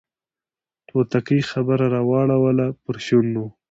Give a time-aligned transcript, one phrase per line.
[0.87, 3.45] توتکۍ خبره راوړله پر شونډو